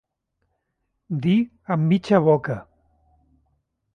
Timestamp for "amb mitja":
1.77-2.23